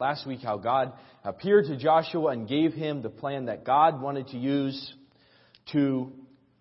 [0.00, 0.92] last week how God
[1.22, 4.92] appeared to Joshua and gave him the plan that God wanted to use
[5.70, 6.12] to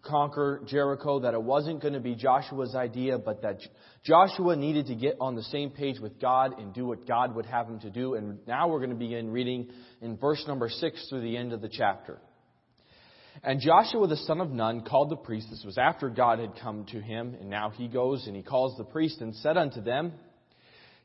[0.03, 3.57] conquer Jericho, that it wasn't going to be Joshua's idea, but that
[4.03, 7.47] Joshua needed to get on the same page with God and do what God would
[7.47, 8.13] have him to do.
[8.13, 11.61] And now we're going to begin reading in verse number 6 through the end of
[11.61, 12.19] the chapter.
[13.43, 15.49] And Joshua the son of Nun called the priests.
[15.49, 18.77] This was after God had come to him, and now he goes and he calls
[18.77, 20.13] the priests and said unto them,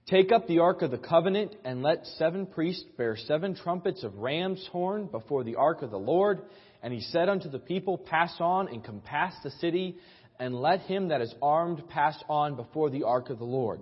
[0.08, 4.16] Take up the ark of the covenant, and let seven priests bear seven trumpets of
[4.16, 6.40] ram's horn before the ark of the Lord.
[6.82, 9.96] And he said unto the people, Pass on and compass the city,
[10.38, 13.80] and let him that is armed pass on before the ark of the Lord.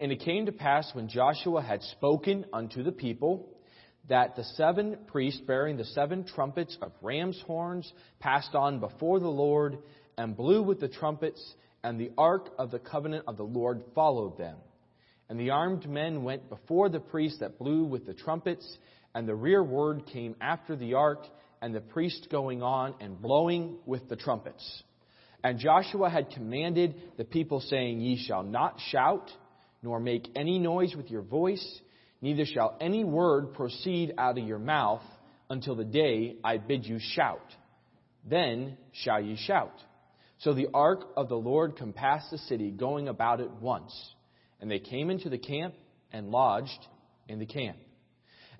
[0.00, 3.46] And it came to pass when Joshua had spoken unto the people,
[4.08, 9.28] that the seven priests bearing the seven trumpets of ram's horns passed on before the
[9.28, 9.76] Lord,
[10.16, 11.42] and blew with the trumpets,
[11.84, 14.56] and the ark of the covenant of the Lord followed them.
[15.32, 18.76] And the armed men went before the priest that blew with the trumpets,
[19.14, 21.24] and the rearward came after the ark,
[21.62, 24.82] and the priest going on and blowing with the trumpets.
[25.42, 29.30] And Joshua had commanded the people, saying, Ye shall not shout,
[29.82, 31.80] nor make any noise with your voice,
[32.20, 35.00] neither shall any word proceed out of your mouth
[35.48, 37.56] until the day I bid you shout.
[38.28, 39.80] Then shall ye shout.
[40.40, 43.94] So the ark of the Lord compassed the city, going about it once.
[44.62, 45.74] And they came into the camp
[46.12, 46.86] and lodged
[47.28, 47.76] in the camp.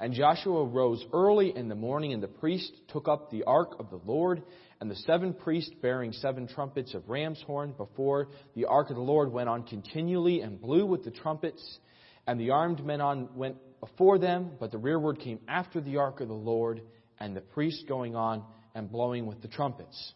[0.00, 3.88] And Joshua rose early in the morning, and the priest took up the ark of
[3.88, 4.42] the Lord,
[4.80, 9.02] and the seven priests bearing seven trumpets of ram's horn before the ark of the
[9.02, 11.78] Lord went on continually and blew with the trumpets,
[12.26, 16.20] and the armed men on went before them, but the rearward came after the ark
[16.20, 16.82] of the Lord,
[17.20, 18.42] and the priests going on
[18.74, 20.14] and blowing with the trumpets.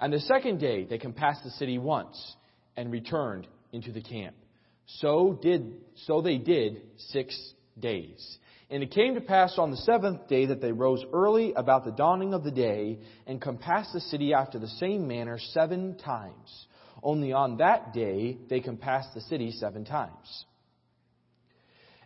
[0.00, 2.34] And the second day they compassed the city once
[2.78, 4.36] and returned into the camp.
[4.86, 5.74] So did
[6.06, 7.38] so they did six
[7.78, 8.38] days.
[8.70, 11.90] And it came to pass on the seventh day that they rose early about the
[11.90, 16.66] dawning of the day and compassed the city after the same manner seven times.
[17.02, 20.44] Only on that day they compassed the city seven times.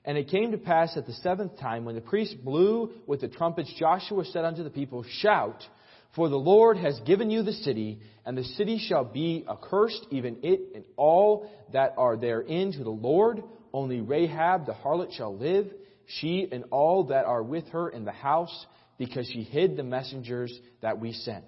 [0.04, 3.28] And it came to pass at the seventh time, when the priest blew with the
[3.28, 5.62] trumpets, Joshua said unto the people, Shout,
[6.16, 10.38] for the Lord has given you the city, and the city shall be accursed, even
[10.43, 13.43] it and all that are therein to the Lord.
[13.72, 15.66] Only Rahab the harlot shall live,
[16.06, 18.66] she and all that are with her in the house,
[18.97, 21.44] because she hid the messengers that we sent.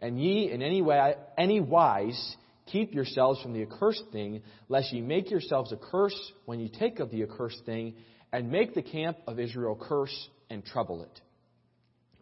[0.00, 2.36] And ye in any way, any wise,
[2.72, 4.40] keep yourselves from the accursed thing,
[4.70, 7.94] lest ye make yourselves a curse when you take of the accursed thing,
[8.32, 11.20] and make the camp of Israel curse and trouble it.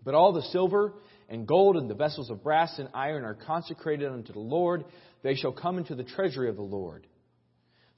[0.04, 0.92] But all the silver
[1.28, 4.84] and gold and the vessels of brass and iron are consecrated unto the Lord.
[5.22, 7.06] They shall come into the treasury of the Lord.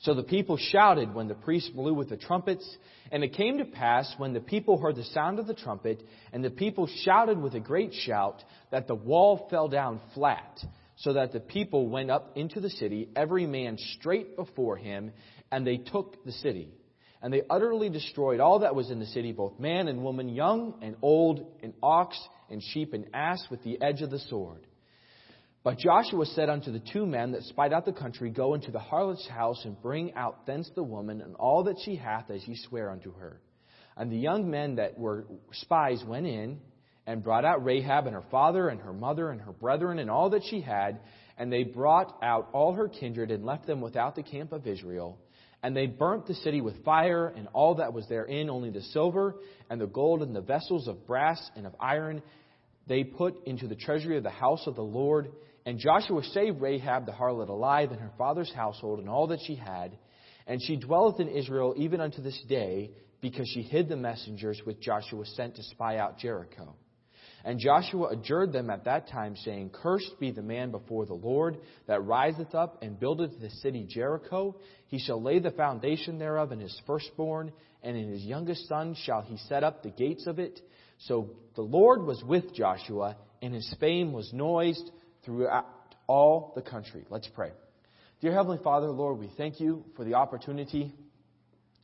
[0.01, 2.65] So the people shouted when the priests blew with the trumpets.
[3.11, 6.03] And it came to pass when the people heard the sound of the trumpet,
[6.33, 10.61] and the people shouted with a great shout, that the wall fell down flat,
[10.97, 15.11] so that the people went up into the city, every man straight before him,
[15.51, 16.71] and they took the city.
[17.23, 20.75] And they utterly destroyed all that was in the city, both man and woman, young
[20.83, 22.17] and old, and ox
[22.51, 24.67] and sheep and ass with the edge of the sword.
[25.65, 28.79] But Joshua said unto the two men that spied out the country, Go into the
[28.79, 32.57] harlot's house and bring out thence the woman and all that she hath, as ye
[32.57, 33.41] swear unto her.
[33.97, 36.61] And the young men that were spies went in
[37.07, 40.31] and brought out Rahab and her father and her mother and her brethren and all
[40.31, 41.01] that she had,
[41.37, 45.19] and they brought out all her kindred and left them without the camp of Israel.
[45.63, 49.35] And they burnt the city with fire and all that was therein, only the silver
[49.69, 52.23] and the gold and the vessels of brass and of iron
[52.89, 55.31] they put into the treasury of the house of the Lord.
[55.67, 59.55] And Joshua saved Rahab the harlot alive and her father's household and all that she
[59.55, 59.99] had.
[60.47, 62.91] And she dwelleth in Israel even unto this day,
[63.21, 66.75] because she hid the messengers which Joshua sent to spy out Jericho.
[67.45, 71.59] And Joshua adjured them at that time, saying, Cursed be the man before the Lord
[71.87, 74.57] that riseth up and buildeth the city Jericho.
[74.89, 79.23] He shall lay the foundation thereof in his firstborn, and in his youngest son shall
[79.23, 80.61] he set up the gates of it.
[81.07, 84.91] So the Lord was with Joshua, and his fame was noised
[85.25, 85.67] throughout
[86.07, 87.05] all the country.
[87.09, 87.53] Let's pray.
[88.21, 90.93] Dear Heavenly Father, Lord, we thank you for the opportunity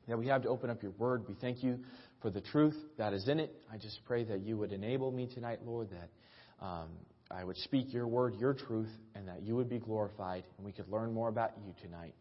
[0.09, 1.25] that we have to open up your word.
[1.29, 1.79] We thank you
[2.21, 3.55] for the truth that is in it.
[3.73, 6.89] I just pray that you would enable me tonight, Lord, that um,
[7.31, 10.73] I would speak your word, your truth, and that you would be glorified, and we
[10.73, 12.15] could learn more about you tonight.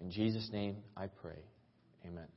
[0.00, 1.38] In Jesus' name, I pray.
[2.06, 2.28] Amen.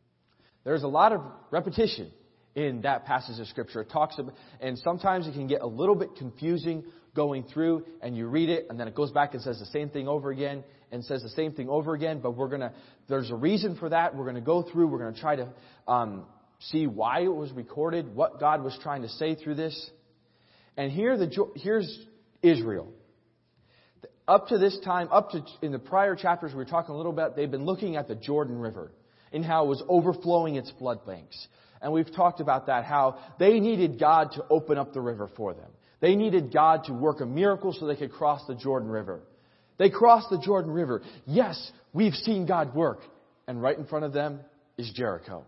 [0.63, 1.21] There's a lot of
[1.51, 2.11] repetition
[2.55, 3.81] in that passage of Scripture.
[3.81, 6.83] It talks about, and sometimes it can get a little bit confusing
[7.15, 9.89] going through, and you read it, and then it goes back and says the same
[9.89, 12.19] thing over again, and says the same thing over again.
[12.21, 12.73] But we're gonna,
[13.07, 14.15] there's a reason for that.
[14.15, 14.87] We're gonna go through.
[14.87, 15.49] We're gonna try to
[15.87, 16.25] um,
[16.59, 19.89] see why it was recorded, what God was trying to say through this.
[20.77, 22.05] And here the, here's
[22.41, 22.93] Israel.
[24.27, 27.11] Up to this time, up to in the prior chapters we were talking a little
[27.11, 28.91] bit, they've been looking at the Jordan River
[29.33, 31.47] and how it was overflowing its flood banks.
[31.81, 35.53] And we've talked about that, how they needed God to open up the river for
[35.53, 35.69] them.
[36.01, 39.21] They needed God to work a miracle so they could cross the Jordan River.
[39.77, 41.01] They crossed the Jordan River.
[41.25, 42.99] Yes, we've seen God work.
[43.47, 44.41] And right in front of them
[44.77, 45.45] is Jericho.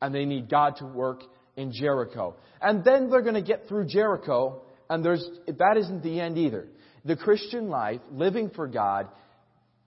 [0.00, 1.22] And they need God to work
[1.56, 2.36] in Jericho.
[2.60, 6.68] And then they're going to get through Jericho, and there's, that isn't the end either.
[7.04, 9.08] The Christian life, living for God,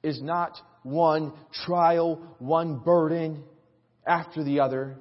[0.04, 1.34] is not one
[1.66, 3.44] trial, one burden
[4.06, 4.98] after the other.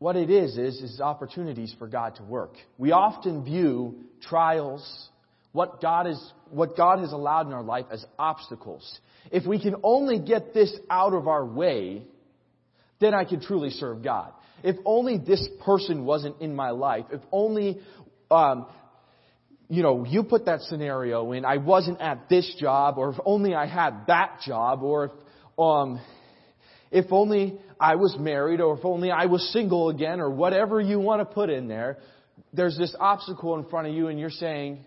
[0.00, 2.54] What it is, is, is opportunities for God to work.
[2.78, 5.10] We often view trials,
[5.52, 8.98] what God, is, what God has allowed in our life as obstacles.
[9.30, 12.04] If we can only get this out of our way,
[12.98, 14.32] then I can truly serve God.
[14.64, 17.78] If only this person wasn't in my life, if only,
[18.30, 18.68] um,
[19.68, 23.54] you know, you put that scenario in, I wasn't at this job, or if only
[23.54, 25.10] I had that job, or if,
[25.58, 26.00] um,
[26.90, 31.00] if only I was married, or if only I was single again, or whatever you
[31.00, 31.98] want to put in there,
[32.52, 34.84] there's this obstacle in front of you and you're saying,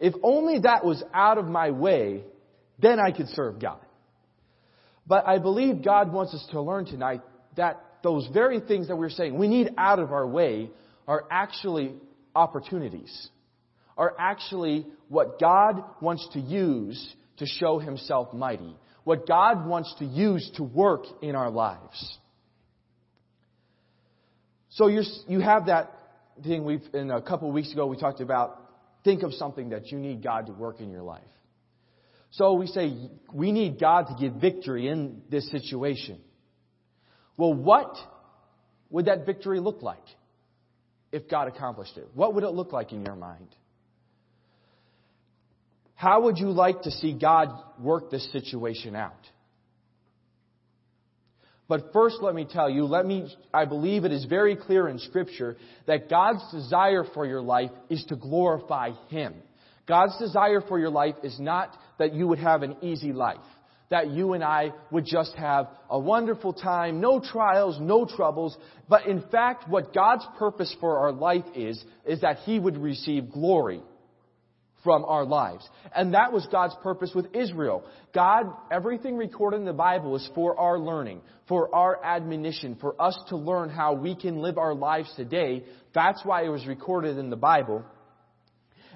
[0.00, 2.22] if only that was out of my way,
[2.78, 3.80] then I could serve God.
[5.06, 7.22] But I believe God wants us to learn tonight
[7.56, 10.70] that those very things that we're saying we need out of our way
[11.06, 11.94] are actually
[12.34, 13.28] opportunities,
[13.96, 18.76] are actually what God wants to use to show Himself mighty,
[19.08, 22.18] what God wants to use to work in our lives.
[24.68, 25.94] So you you have that
[26.42, 28.60] thing we've, in a couple of weeks ago we talked about
[29.04, 31.22] think of something that you need God to work in your life.
[32.32, 36.20] So we say we need God to give victory in this situation.
[37.38, 37.96] Well, what
[38.90, 40.04] would that victory look like
[41.12, 42.08] if God accomplished it?
[42.12, 43.56] What would it look like in your mind?
[45.98, 47.48] How would you like to see God
[47.80, 49.18] work this situation out?
[51.66, 55.00] But first, let me tell you, let me, I believe it is very clear in
[55.00, 55.56] Scripture
[55.88, 59.34] that God's desire for your life is to glorify Him.
[59.88, 63.38] God's desire for your life is not that you would have an easy life,
[63.90, 68.56] that you and I would just have a wonderful time, no trials, no troubles,
[68.88, 73.32] but in fact, what God's purpose for our life is, is that He would receive
[73.32, 73.82] glory
[74.84, 75.68] from our lives.
[75.94, 77.84] And that was God's purpose with Israel.
[78.14, 83.18] God, everything recorded in the Bible is for our learning, for our admonition, for us
[83.28, 85.64] to learn how we can live our lives today.
[85.94, 87.84] That's why it was recorded in the Bible.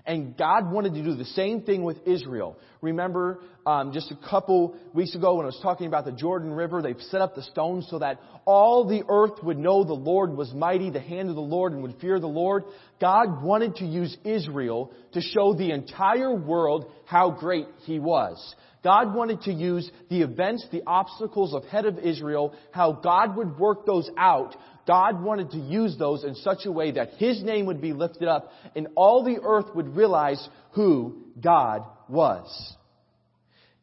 [0.04, 2.58] And God wanted to do the same thing with Israel.
[2.80, 6.82] Remember, um, just a couple weeks ago when I was talking about the Jordan River,
[6.82, 10.52] they've set up the stones so that all the earth would know the Lord was
[10.52, 12.64] mighty, the hand of the Lord, and would fear the Lord.
[13.00, 18.54] God wanted to use Israel to show the entire world how great He was.
[18.82, 23.86] God wanted to use the events, the obstacles ahead of Israel, how God would work
[23.86, 24.56] those out.
[24.88, 28.26] God wanted to use those in such a way that His name would be lifted
[28.26, 32.76] up and all the earth would realize who God was.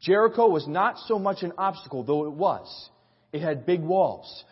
[0.01, 2.89] Jericho was not so much an obstacle, though it was.
[3.31, 4.43] It had big walls.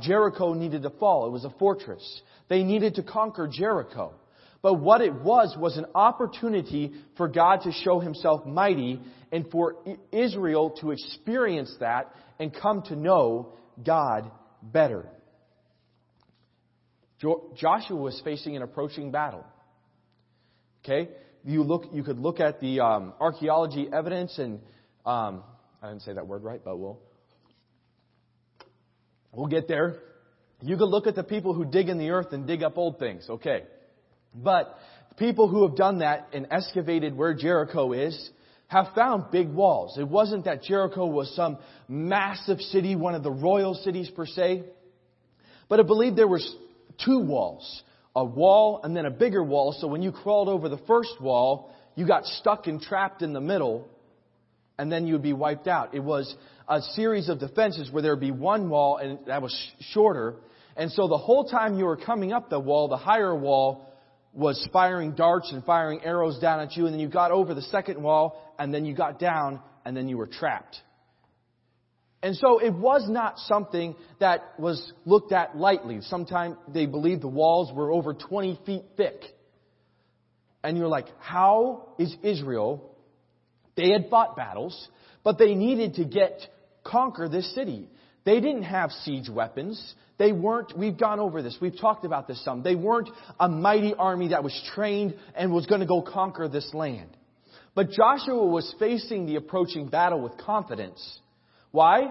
[0.00, 1.26] Jericho needed to fall.
[1.26, 2.22] It was a fortress.
[2.48, 4.14] They needed to conquer Jericho.
[4.62, 9.76] But what it was was an opportunity for God to show Himself mighty and for
[10.12, 13.52] Israel to experience that and come to know
[13.84, 14.30] God
[14.62, 15.06] better.
[17.20, 19.44] Joshua was facing an approaching battle.
[20.84, 21.10] Okay?
[21.44, 24.60] You look, you could look at the um, archaeology evidence and,
[25.06, 25.42] um,
[25.82, 26.98] I didn't say that word right, but we'll,
[29.32, 30.00] we'll get there.
[30.62, 32.98] You can look at the people who dig in the earth and dig up old
[32.98, 33.26] things.
[33.28, 33.64] Okay.
[34.34, 34.76] But
[35.16, 38.30] people who have done that and excavated where Jericho is
[38.68, 39.96] have found big walls.
[39.98, 41.58] It wasn't that Jericho was some
[41.88, 44.64] massive city, one of the royal cities per se,
[45.68, 46.56] but I believe there was
[47.04, 47.82] two walls.
[48.14, 51.70] A wall and then a bigger wall, so when you crawled over the first wall,
[51.94, 53.88] you got stuck and trapped in the middle,
[54.78, 55.94] and then you would be wiped out.
[55.94, 56.34] It was
[56.68, 59.54] a series of defenses where there would be one wall and that was
[59.92, 60.36] shorter,
[60.76, 63.92] and so the whole time you were coming up the wall, the higher wall
[64.34, 67.62] was firing darts and firing arrows down at you, and then you got over the
[67.62, 70.76] second wall, and then you got down, and then you were trapped.
[72.22, 76.00] And so it was not something that was looked at lightly.
[76.02, 79.22] Sometimes they believed the walls were over 20 feet thick.
[80.62, 82.95] And you're like, how is Israel?
[83.76, 84.88] They had fought battles,
[85.22, 86.40] but they needed to get,
[86.84, 87.88] conquer this city.
[88.24, 89.94] They didn't have siege weapons.
[90.18, 92.62] They weren't, we've gone over this, we've talked about this some.
[92.62, 96.72] They weren't a mighty army that was trained and was going to go conquer this
[96.72, 97.10] land.
[97.74, 101.20] But Joshua was facing the approaching battle with confidence.
[101.70, 102.10] Why?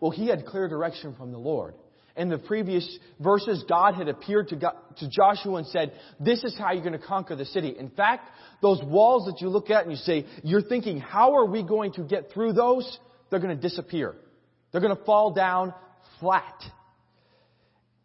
[0.00, 1.74] Well, he had clear direction from the Lord.
[2.16, 6.56] In the previous verses, God had appeared to, God, to Joshua and said, this is
[6.56, 7.74] how you're going to conquer the city.
[7.76, 8.30] In fact,
[8.62, 11.92] those walls that you look at and you say, you're thinking, how are we going
[11.94, 12.98] to get through those?
[13.30, 14.14] They're going to disappear.
[14.70, 15.74] They're going to fall down
[16.20, 16.62] flat.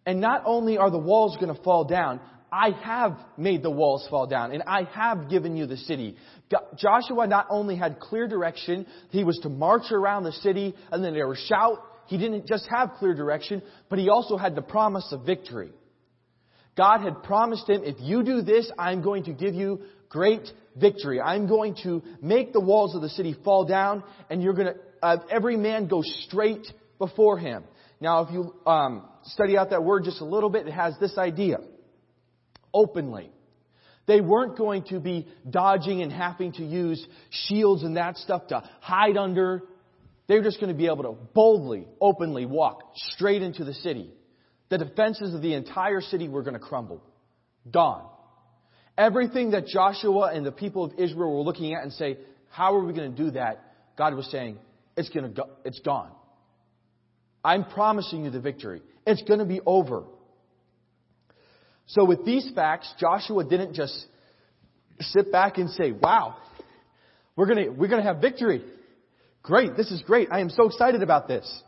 [0.07, 2.19] And not only are the walls going to fall down,
[2.51, 6.15] I have made the walls fall down and I have given you the city.
[6.75, 11.13] Joshua not only had clear direction, he was to march around the city and then
[11.13, 11.77] they were shout.
[12.09, 15.69] He didn't just have clear direction, but he also had the promise of victory.
[16.75, 21.21] God had promised him, if you do this, I'm going to give you great victory.
[21.21, 24.75] I'm going to make the walls of the city fall down and you're going to,
[25.03, 26.65] uh, every man go straight
[26.97, 27.63] before him.
[28.01, 31.15] Now, if you um, study out that word just a little bit, it has this
[31.15, 31.57] idea
[32.73, 33.29] openly.
[34.07, 38.67] They weren't going to be dodging and having to use shields and that stuff to
[38.81, 39.61] hide under.
[40.29, 44.11] They were just going to be able to boldly, openly walk straight into the city.
[44.69, 47.03] The defenses of the entire city were going to crumble.
[47.69, 48.07] Gone.
[48.95, 52.19] Everything that Joshua and the people of Israel were looking at and say,
[52.51, 53.73] how are we going to do that?
[53.97, 54.59] God was saying,
[54.95, 56.11] it's going to go, it's gone.
[57.43, 58.83] I'm promising you the victory.
[59.07, 60.03] It's going to be over.
[61.87, 64.05] So with these facts, Joshua didn't just
[64.99, 66.35] sit back and say, wow,
[67.35, 68.63] we're going to, we're going to have victory.
[69.49, 69.75] Great.
[69.75, 70.27] This is great.
[70.31, 71.63] I am so excited about this.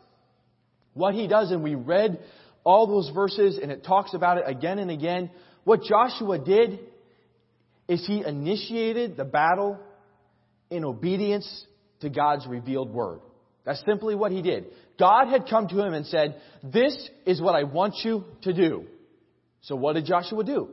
[0.93, 2.19] What he does, and we read
[2.63, 5.31] all those verses and it talks about it again and again.
[5.63, 6.79] What Joshua did
[7.87, 9.79] is he initiated the battle
[10.69, 11.65] in obedience
[12.01, 13.21] to God's revealed word.
[13.65, 14.65] That's simply what he did.
[14.99, 18.85] God had come to him and said, this is what I want you to do.
[19.61, 20.69] So what did Joshua do?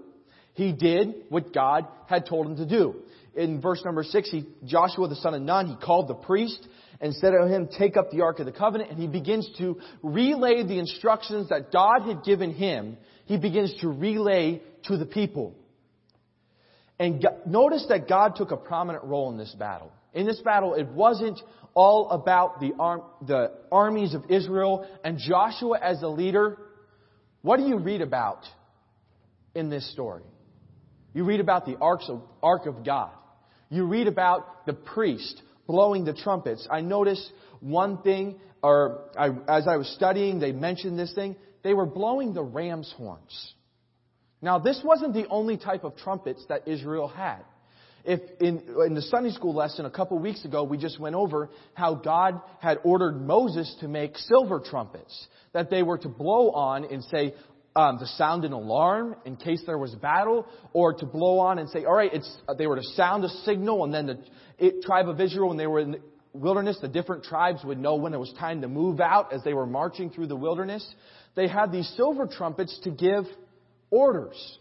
[0.52, 2.96] He did what God had told him to do.
[3.34, 6.68] In verse number six, he, Joshua the son of Nun, he called the priest
[7.00, 9.80] and said to him, take up the Ark of the Covenant, and he begins to
[10.02, 12.96] relay the instructions that God had given him.
[13.26, 15.54] He begins to relay to the people.
[16.98, 19.92] And notice that God took a prominent role in this battle.
[20.12, 21.40] In this battle, it wasn't
[21.74, 26.58] all about the, arm, the armies of Israel and Joshua as the leader.
[27.42, 28.44] What do you read about
[29.54, 30.24] in this story?
[31.14, 33.10] You read about the of, Ark of God.
[33.70, 36.66] You read about the priest blowing the trumpets.
[36.68, 41.36] I noticed one thing, or I, as I was studying, they mentioned this thing.
[41.62, 43.54] They were blowing the ram's horns.
[44.40, 47.42] Now, this wasn't the only type of trumpets that Israel had.
[48.04, 51.50] If in, in the Sunday school lesson a couple weeks ago, we just went over
[51.74, 56.84] how God had ordered Moses to make silver trumpets that they were to blow on
[56.84, 57.34] and say,
[57.78, 61.70] um, to sound an alarm in case there was battle, or to blow on and
[61.70, 64.18] say, all right, it's, they were to sound a signal, and then the
[64.58, 66.00] it, tribe of Israel, when they were in the
[66.32, 69.54] wilderness, the different tribes would know when it was time to move out as they
[69.54, 70.84] were marching through the wilderness.
[71.36, 73.26] They had these silver trumpets to give
[73.92, 74.58] orders.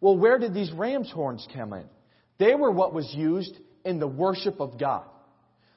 [0.00, 1.84] Well, where did these ram's horns come in?
[2.38, 5.04] They were what was used in the worship of God.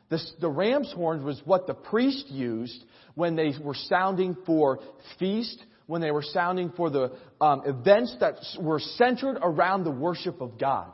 [0.09, 4.79] The, the ram's horns was what the priest used when they were sounding for
[5.19, 10.39] feast, when they were sounding for the um, events that were centered around the worship
[10.39, 10.85] of God.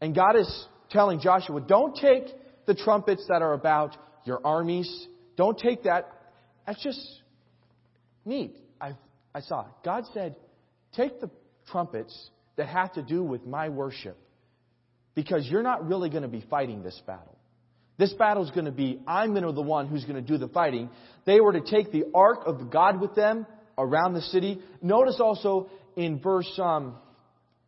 [0.00, 2.26] And God is telling Joshua, don't take
[2.66, 5.08] the trumpets that are about your armies.
[5.36, 6.08] Don't take that.
[6.68, 7.00] That's just
[8.24, 8.54] neat.
[8.80, 8.92] I,
[9.34, 9.72] I saw it.
[9.84, 10.36] God said,
[10.94, 11.28] take the
[11.66, 14.16] trumpets that have to do with my worship.
[15.16, 17.36] Because you're not really going to be fighting this battle.
[17.98, 20.26] This battle is going to be, I'm going to be the one who's going to
[20.26, 20.90] do the fighting.
[21.24, 23.46] They were to take the ark of God with them
[23.76, 24.60] around the city.
[24.80, 26.96] Notice also in verse, um,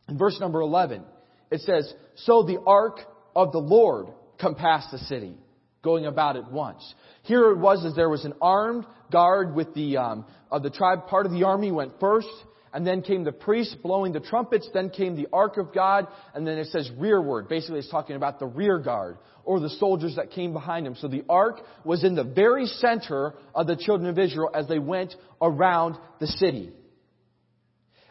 [0.09, 1.03] in verse number 11,
[1.51, 3.01] it says, So the ark
[3.37, 4.09] of the Lord
[4.41, 5.35] compassed the city,
[5.83, 6.95] going about it once.
[7.23, 11.07] Here it was as there was an armed guard with the, um, of the tribe,
[11.07, 12.29] part of the army went first,
[12.75, 16.45] and then came the priests blowing the trumpets, then came the ark of God, and
[16.45, 17.49] then it says rearward.
[17.49, 20.97] Basically, it's talking about the rear guard, or the soldiers that came behind him.
[20.97, 24.81] So the ark was in the very center of the children of Israel as they
[24.81, 26.73] went around the city.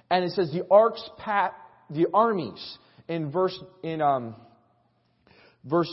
[0.09, 1.53] And it says the arks pat
[1.89, 2.77] the armies
[3.09, 4.35] in verse in um,
[5.65, 5.91] verse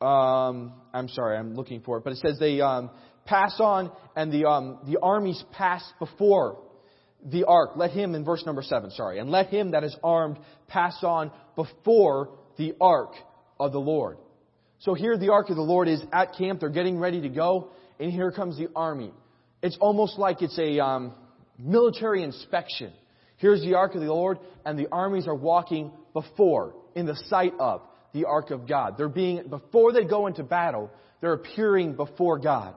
[0.00, 2.90] um, I'm sorry, I'm looking for it, but it says they um,
[3.26, 6.58] pass on and the um, the armies pass before
[7.24, 10.38] the ark, let him, in verse number 7, sorry, and let him that is armed
[10.68, 13.12] pass on before the ark
[13.58, 14.18] of the Lord.
[14.80, 16.60] So here the ark of the Lord is at camp.
[16.60, 17.70] They're getting ready to go.
[17.98, 19.12] and here comes the army.
[19.62, 21.14] It's almost like it's a um,
[21.58, 22.92] military inspection.
[23.38, 27.52] Here's the ark of the Lord, and the armies are walking before, in the sight
[27.58, 27.82] of
[28.12, 28.96] the ark of God.
[28.96, 32.74] They're being, before they go into battle, they're appearing before God.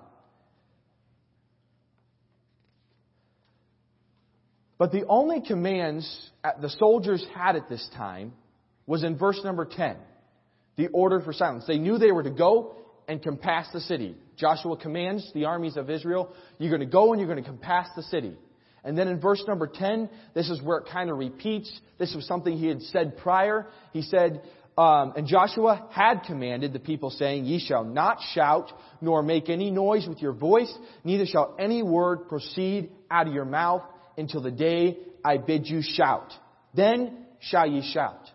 [4.81, 8.33] But the only commands the soldiers had at this time
[8.87, 9.95] was in verse number 10.
[10.75, 11.65] The order for silence.
[11.67, 14.15] They knew they were to go and compass the city.
[14.37, 17.89] Joshua commands the armies of Israel, you're going to go and you're going to compass
[17.95, 18.35] the city.
[18.83, 21.71] And then in verse number 10, this is where it kind of repeats.
[21.99, 23.67] This was something he had said prior.
[23.93, 24.41] He said,
[24.79, 29.69] um, and Joshua had commanded the people saying, Ye shall not shout, nor make any
[29.69, 33.83] noise with your voice, neither shall any word proceed out of your mouth
[34.17, 36.31] until the day I bid you shout.
[36.73, 38.29] Then shall ye shout.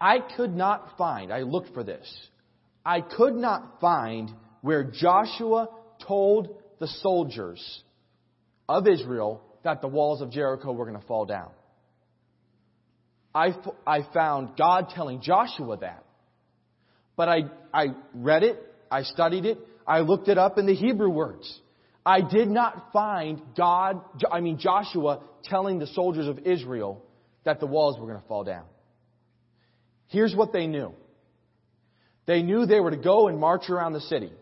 [0.00, 2.06] I could not find, I looked for this,
[2.84, 5.68] I could not find where Joshua
[6.06, 7.82] told the soldiers
[8.68, 11.50] of Israel that the walls of Jericho were going to fall down.
[13.34, 13.54] I,
[13.86, 16.04] I found God telling Joshua that.
[17.16, 17.38] But I,
[17.74, 18.58] I read it,
[18.90, 21.60] I studied it, I looked it up in the Hebrew words.
[22.08, 24.00] I did not find God,
[24.32, 27.04] I mean Joshua, telling the soldiers of Israel
[27.44, 28.64] that the walls were going to fall down.
[30.06, 30.94] Here's what they knew.
[32.24, 34.32] They knew they were to go and march around the city.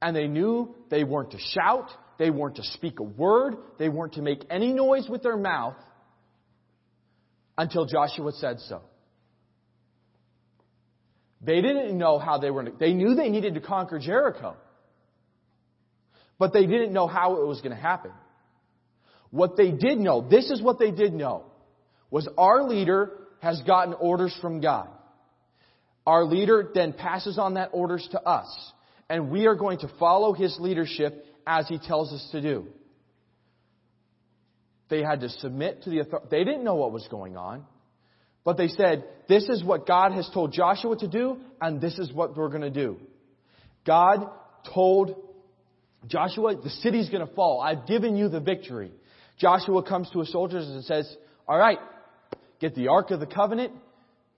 [0.00, 4.14] And they knew they weren't to shout, they weren't to speak a word, they weren't
[4.14, 5.76] to make any noise with their mouth
[7.58, 8.80] until Joshua said so.
[11.42, 14.56] They didn't know how they were, they knew they needed to conquer Jericho.
[16.38, 18.12] But they didn't know how it was going to happen.
[19.30, 21.44] What they did know, this is what they did know,
[22.10, 24.88] was our leader has gotten orders from God.
[26.06, 28.46] Our leader then passes on that orders to us.
[29.08, 32.66] And we are going to follow his leadership as he tells us to do.
[34.88, 36.28] They had to submit to the authority.
[36.30, 37.64] They didn't know what was going on.
[38.44, 42.12] But they said, this is what God has told Joshua to do, and this is
[42.12, 42.96] what we're going to do.
[43.84, 44.30] God
[44.72, 45.16] told
[46.08, 47.60] Joshua, the city's going to fall.
[47.60, 48.92] I've given you the victory.
[49.38, 51.14] Joshua comes to his soldiers and says,
[51.48, 51.78] all right,
[52.60, 53.72] get the Ark of the Covenant,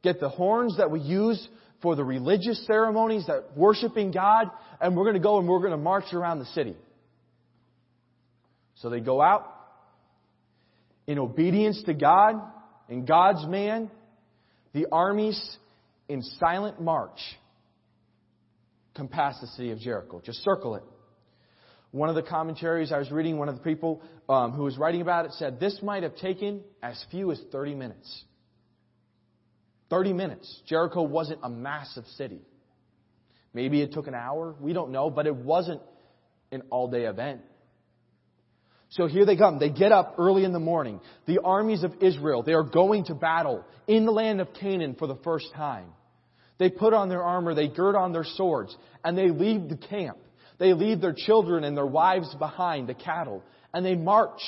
[0.02, 1.46] get the horns that we use
[1.83, 4.50] for the religious ceremonies that worshiping God,
[4.81, 6.76] and we're going to go and we're going to march around the city.
[8.76, 9.54] So they go out
[11.07, 12.35] in obedience to God
[12.88, 13.90] and God's man,
[14.72, 15.57] the armies
[16.09, 17.18] in silent march
[18.94, 20.20] compass the city of Jericho.
[20.24, 20.83] Just circle it.
[21.90, 25.01] One of the commentaries I was reading, one of the people um, who was writing
[25.01, 28.24] about it said this might have taken as few as 30 minutes.
[29.90, 30.62] 30 minutes.
[30.66, 32.42] Jericho wasn't a massive city.
[33.55, 34.55] Maybe it took an hour.
[34.61, 35.81] We don't know, but it wasn't
[36.53, 37.40] an all day event.
[38.90, 39.59] So here they come.
[39.59, 41.01] They get up early in the morning.
[41.27, 45.07] The armies of Israel, they are going to battle in the land of Canaan for
[45.07, 45.88] the first time.
[46.59, 48.74] They put on their armor, they gird on their swords,
[49.05, 50.18] and they leave the camp.
[50.59, 53.42] They leave their children and their wives behind, the cattle,
[53.73, 54.40] and they march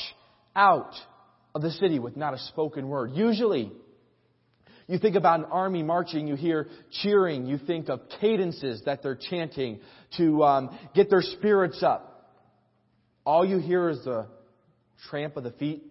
[0.57, 0.95] out
[1.55, 3.13] of the city with not a spoken word.
[3.15, 3.73] Usually,
[4.89, 6.67] you think about an army marching, you hear
[7.03, 9.79] cheering, you think of cadences that they're chanting
[10.17, 12.35] to um, get their spirits up.
[13.25, 14.27] All you hear is the
[15.09, 15.85] tramp of the feet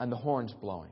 [0.00, 0.90] and the horns blowing.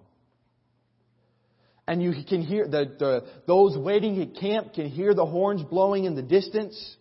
[1.89, 6.05] And you can hear the, the those waiting at camp can hear the horns blowing
[6.05, 6.97] in the distance.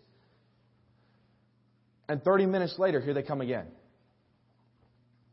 [2.07, 3.67] And 30 minutes later, here they come again.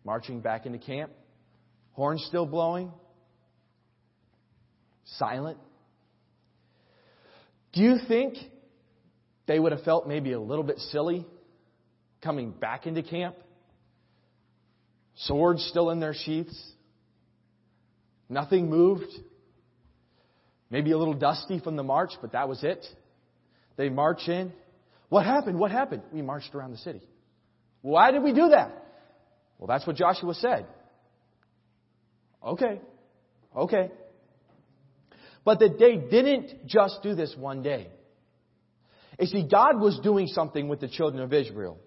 [0.04, 1.10] Marching back into camp.
[1.92, 2.92] Horns still blowing.
[5.04, 5.58] Silent.
[7.72, 8.34] Do you think
[9.46, 11.26] they would have felt maybe a little bit silly
[12.22, 13.36] coming back into camp?
[15.16, 16.72] Swords still in their sheaths?
[18.28, 19.10] Nothing moved?
[20.70, 22.84] Maybe a little dusty from the march, but that was it.
[23.76, 24.52] They march in.
[25.10, 25.58] What happened?
[25.58, 26.02] What happened?
[26.12, 27.02] We marched around the city.
[27.82, 28.70] Why did we do that?
[29.58, 30.66] Well, that's what Joshua said.
[32.42, 32.80] Okay.
[33.54, 33.90] Okay.
[35.44, 37.88] But that they didn't just do this one day.
[39.18, 41.78] You see, God was doing something with the children of Israel.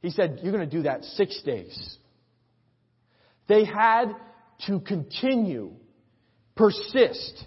[0.00, 1.96] He said, You're going to do that six days.
[3.48, 4.14] They had
[4.66, 5.72] to continue,
[6.54, 7.44] persist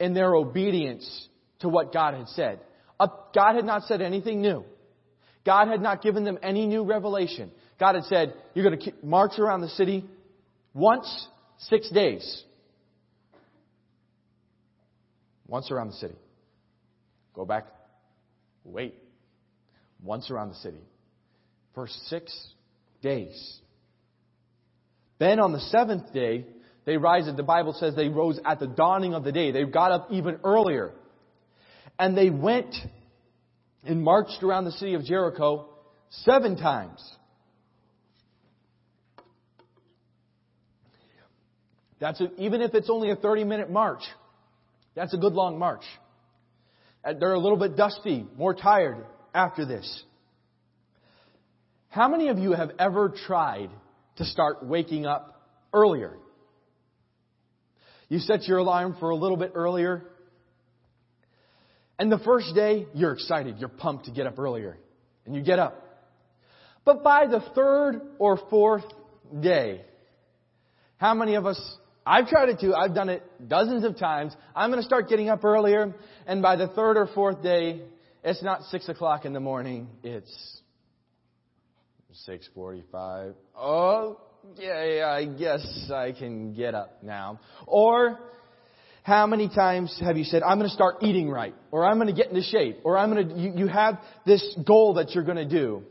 [0.00, 1.28] in their obedience
[1.60, 2.60] to what God had said.
[2.98, 4.64] God had not said anything new.
[5.44, 7.50] God had not given them any new revelation.
[7.78, 10.04] God had said, You're going to march around the city
[10.74, 11.28] once,
[11.58, 12.42] six days.
[15.46, 16.16] Once around the city.
[17.34, 17.66] Go back.
[18.64, 18.94] Wait.
[20.02, 20.80] once around the city
[21.74, 22.34] for six
[23.02, 23.58] days.
[25.18, 26.46] Then on the seventh day,
[26.84, 29.50] they rise, the Bible says they rose at the dawning of the day.
[29.50, 30.92] They got up even earlier.
[31.98, 32.74] And they went
[33.84, 35.68] and marched around the city of Jericho
[36.10, 37.02] seven times.
[41.98, 44.02] That's a, even if it's only a 30 minute march,
[44.94, 45.82] that's a good long march.
[47.04, 50.04] Uh, they're a little bit dusty, more tired after this.
[51.88, 53.70] How many of you have ever tried
[54.16, 56.18] to start waking up earlier?
[58.08, 60.04] You set your alarm for a little bit earlier.
[61.98, 64.76] And the first day, you're excited, you're pumped to get up earlier.
[65.24, 65.82] And you get up.
[66.84, 68.84] But by the third or fourth
[69.40, 69.82] day,
[70.98, 71.60] how many of us,
[72.06, 75.28] I've tried it too, I've done it dozens of times, I'm going to start getting
[75.28, 75.94] up earlier,
[76.26, 77.82] and by the third or fourth day,
[78.22, 80.60] it's not 6 o'clock in the morning, it's
[82.28, 83.34] 6.45.
[83.56, 84.20] Oh,
[84.56, 87.40] yeah, yeah, I guess I can get up now.
[87.66, 88.18] Or,
[89.06, 92.08] how many times have you said, I'm going to start eating right, or I'm going
[92.08, 95.22] to get into shape, or I'm going to, you, you have this goal that you're
[95.22, 95.84] going to do.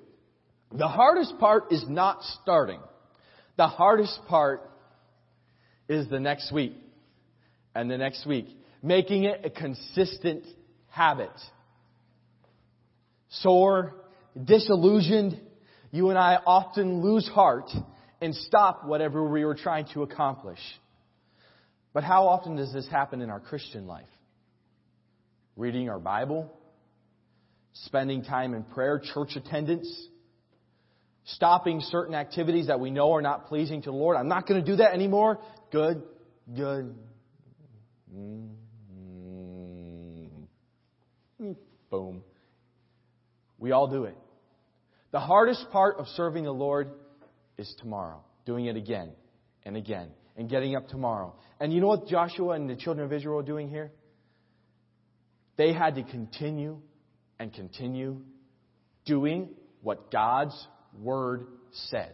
[0.73, 2.81] The hardest part is not starting.
[3.55, 4.69] The hardest part
[5.87, 6.73] is the next week
[7.73, 8.47] and the next week.
[8.83, 10.43] Making it a consistent
[10.89, 11.31] habit.
[13.29, 13.93] Sore,
[14.43, 15.39] disillusioned,
[15.89, 17.69] you and I often lose heart
[18.19, 20.59] and stop whatever we were trying to accomplish.
[21.95, 24.03] But how often does this happen in our Christian life?
[25.55, 26.51] Reading our Bible,
[27.85, 29.87] spending time in prayer, church attendance,
[31.23, 34.17] stopping certain activities that we know are not pleasing to the Lord.
[34.17, 35.39] I'm not going to do that anymore.
[35.71, 36.03] Good,
[36.53, 36.93] good.
[38.13, 38.49] Mm-hmm.
[41.89, 42.23] Boom.
[43.57, 44.17] We all do it.
[45.11, 46.89] The hardest part of serving the Lord
[47.57, 49.13] is tomorrow, doing it again
[49.63, 51.33] and again and getting up tomorrow.
[51.59, 53.91] And you know what Joshua and the children of Israel are doing here?
[55.57, 56.79] They had to continue
[57.39, 58.21] and continue
[59.05, 59.49] doing
[59.81, 60.67] what God's
[60.99, 61.47] word
[61.89, 62.13] said.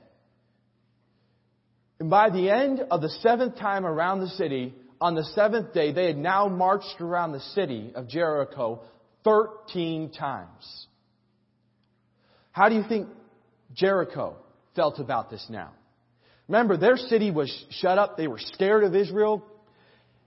[1.99, 5.91] And by the end of the seventh time around the city, on the seventh day,
[5.91, 8.81] they had now marched around the city of Jericho
[9.23, 10.87] 13 times.
[12.51, 13.07] How do you think
[13.73, 14.35] Jericho
[14.75, 15.71] felt about this now?
[16.51, 18.17] Remember, their city was shut up.
[18.17, 19.41] They were scared of Israel.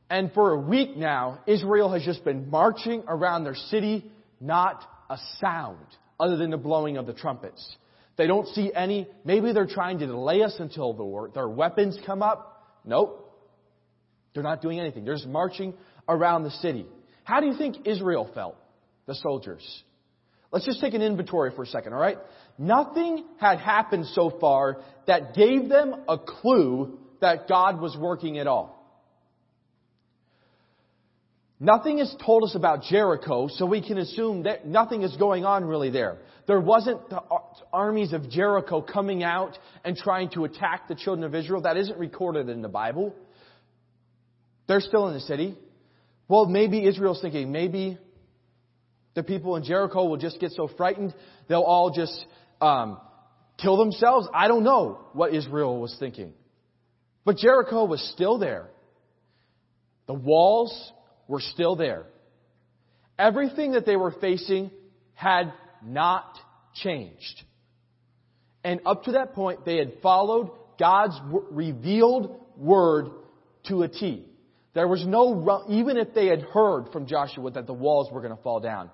[0.08, 4.10] And for a week now, Israel has just been marching around their city,
[4.40, 5.84] not a sound
[6.18, 7.76] other than the blowing of the trumpets.
[8.16, 12.22] They don't see any, maybe they're trying to delay us until the, their weapons come
[12.22, 12.64] up.
[12.86, 13.20] Nope.
[14.32, 15.04] They're not doing anything.
[15.04, 15.74] They're just marching
[16.08, 16.86] around the city.
[17.24, 18.56] How do you think Israel felt?
[19.04, 19.62] The soldiers.
[20.54, 22.18] Let's just take an inventory for a second, alright?
[22.58, 28.46] Nothing had happened so far that gave them a clue that God was working at
[28.46, 28.80] all.
[31.58, 35.64] Nothing has told us about Jericho, so we can assume that nothing is going on
[35.64, 36.18] really there.
[36.46, 37.20] There wasn't the
[37.72, 41.62] armies of Jericho coming out and trying to attack the children of Israel.
[41.62, 43.12] That isn't recorded in the Bible.
[44.68, 45.58] They're still in the city.
[46.28, 47.98] Well, maybe Israel's thinking, maybe
[49.14, 51.14] the people in Jericho will just get so frightened,
[51.48, 52.26] they'll all just
[52.60, 52.98] um,
[53.60, 54.28] kill themselves.
[54.34, 56.32] I don't know what Israel was thinking.
[57.24, 58.68] But Jericho was still there.
[60.06, 60.92] The walls
[61.28, 62.06] were still there.
[63.18, 64.70] Everything that they were facing
[65.14, 65.52] had
[65.84, 66.36] not
[66.74, 67.42] changed.
[68.62, 71.18] And up to that point, they had followed God's
[71.50, 73.10] revealed word
[73.68, 74.26] to a T.
[74.74, 78.36] There was no, even if they had heard from Joshua that the walls were going
[78.36, 78.90] to fall down.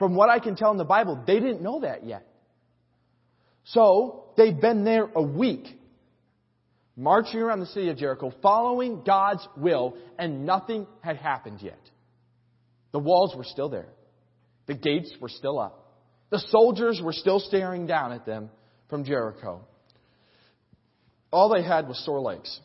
[0.00, 2.26] From what I can tell in the Bible, they didn't know that yet.
[3.64, 5.66] So, they'd been there a week,
[6.96, 11.78] marching around the city of Jericho, following God's will, and nothing had happened yet.
[12.92, 13.90] The walls were still there.
[14.68, 15.92] The gates were still up.
[16.30, 18.48] The soldiers were still staring down at them
[18.88, 19.60] from Jericho.
[21.30, 22.58] All they had was sore legs,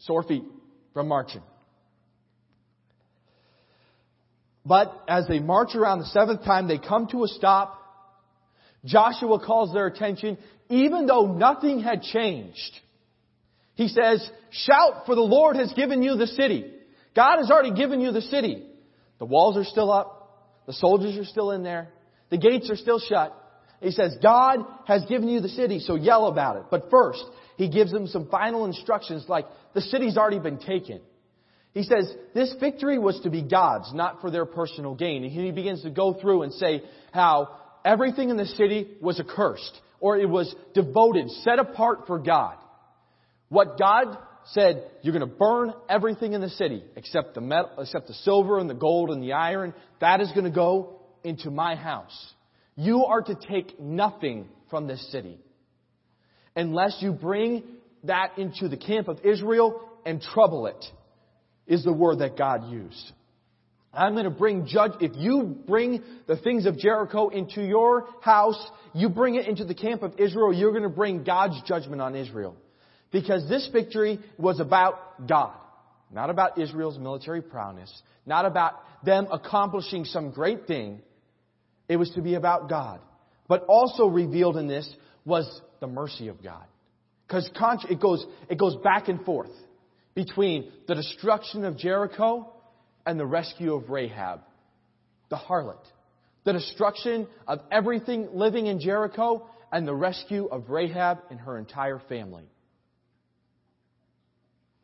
[0.00, 0.44] sore feet
[0.92, 1.42] from marching.
[4.64, 7.76] But as they march around the seventh time, they come to a stop.
[8.84, 12.72] Joshua calls their attention, even though nothing had changed.
[13.74, 16.70] He says, shout for the Lord has given you the city.
[17.16, 18.62] God has already given you the city.
[19.18, 20.16] The walls are still up.
[20.66, 21.88] The soldiers are still in there.
[22.30, 23.36] The gates are still shut.
[23.80, 26.64] He says, God has given you the city, so yell about it.
[26.70, 27.24] But first,
[27.56, 31.00] he gives them some final instructions like, the city's already been taken.
[31.72, 35.22] He says this victory was to be God's, not for their personal gain.
[35.22, 39.80] And he begins to go through and say how everything in the city was accursed,
[40.00, 42.56] or it was devoted, set apart for God.
[43.48, 48.08] What God said, you're going to burn everything in the city except the metal, except
[48.08, 49.74] the silver and the gold and the iron.
[50.00, 52.34] That is going to go into my house.
[52.74, 55.38] You are to take nothing from this city
[56.56, 57.62] unless you bring
[58.04, 60.84] that into the camp of Israel and trouble it
[61.70, 63.12] is the word that God used.
[63.94, 68.60] I'm going to bring judge, if you bring the things of Jericho into your house,
[68.92, 72.14] you bring it into the camp of Israel, you're going to bring God's judgment on
[72.14, 72.56] Israel.
[73.12, 75.54] Because this victory was about God.
[76.12, 77.90] Not about Israel's military prowess.
[78.26, 81.00] Not about them accomplishing some great thing.
[81.88, 83.00] It was to be about God.
[83.48, 84.92] But also revealed in this
[85.24, 86.64] was the mercy of God.
[87.26, 87.48] Because
[87.88, 89.50] it goes, it goes back and forth
[90.14, 92.52] between the destruction of Jericho
[93.06, 94.40] and the rescue of Rahab,
[95.28, 95.84] the harlot.
[96.44, 102.00] The destruction of everything living in Jericho and the rescue of Rahab and her entire
[102.08, 102.44] family.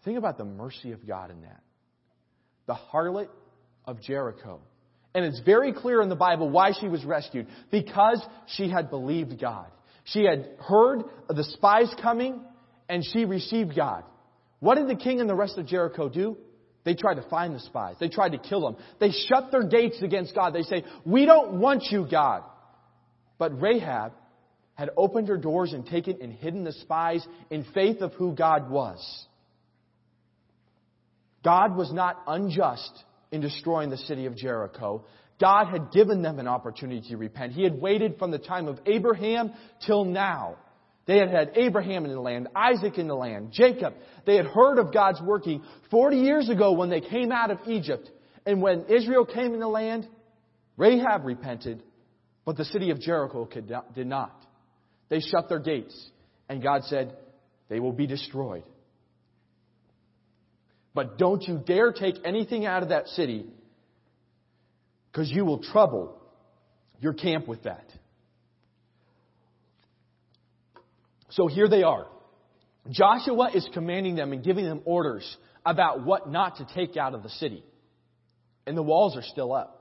[0.04, 1.62] Think about the mercy of God in that.
[2.66, 3.28] The harlot
[3.84, 4.60] of Jericho.
[5.14, 7.46] And it's very clear in the Bible why she was rescued.
[7.70, 9.66] Because she had believed God.
[10.04, 12.40] She had heard of the spies coming
[12.88, 14.04] and she received God.
[14.60, 16.36] What did the king and the rest of Jericho do?
[16.84, 17.96] They tried to find the spies.
[17.98, 18.76] They tried to kill them.
[19.00, 20.54] They shut their gates against God.
[20.54, 22.42] They say, we don't want you, God.
[23.38, 24.12] But Rahab
[24.74, 28.70] had opened her doors and taken and hidden the spies in faith of who God
[28.70, 29.26] was.
[31.42, 35.04] God was not unjust in destroying the city of Jericho.
[35.40, 37.52] God had given them an opportunity to repent.
[37.52, 39.52] He had waited from the time of Abraham
[39.86, 40.56] till now.
[41.06, 43.94] They had had Abraham in the land, Isaac in the land, Jacob.
[44.26, 48.10] They had heard of God's working 40 years ago when they came out of Egypt.
[48.44, 50.08] And when Israel came in the land,
[50.76, 51.82] Rahab repented,
[52.44, 53.48] but the city of Jericho
[53.94, 54.36] did not.
[55.08, 56.10] They shut their gates,
[56.48, 57.16] and God said,
[57.68, 58.64] they will be destroyed.
[60.94, 63.46] But don't you dare take anything out of that city
[65.12, 66.16] because you will trouble
[67.00, 67.84] your camp with that.
[71.36, 72.06] So here they are.
[72.90, 77.22] Joshua is commanding them and giving them orders about what not to take out of
[77.22, 77.62] the city.
[78.66, 79.72] And the walls are still up.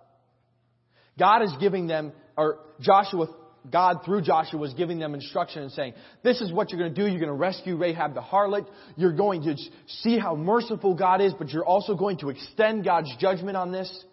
[1.17, 3.27] God is giving them, or Joshua
[3.71, 7.01] God through Joshua was giving them instruction and saying, this is what you're going to
[7.01, 7.07] do.
[7.07, 8.67] You're going to rescue Rahab the harlot.
[8.95, 9.55] You're going to
[9.87, 14.05] see how merciful God is, but you're also going to extend God's judgment on this.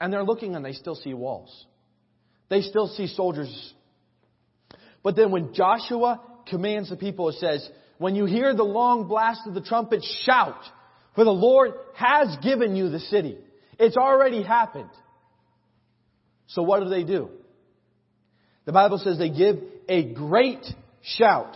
[0.00, 1.66] And they're looking and they still see walls.
[2.50, 3.74] They still see soldiers.
[5.02, 9.42] But then when Joshua commands the people, it says, when you hear the long blast
[9.46, 10.62] of the trumpet, shout,
[11.14, 13.38] for the Lord has given you the city.
[13.78, 14.90] It's already happened.
[16.48, 17.30] So what do they do?
[18.64, 19.56] The Bible says they give
[19.88, 20.64] a great
[21.02, 21.54] shout.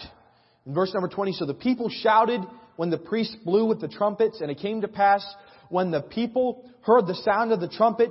[0.67, 2.41] In verse number 20, so the people shouted
[2.77, 5.25] when the priest blew with the trumpets, and it came to pass
[5.69, 8.11] when the people heard the sound of the trumpet,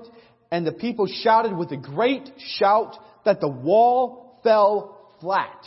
[0.51, 5.65] and the people shouted with a great shout that the wall fell flat,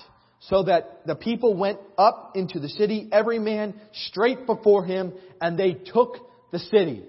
[0.48, 3.74] so that the people went up into the city, every man
[4.08, 6.18] straight before him, and they took
[6.52, 7.02] the city.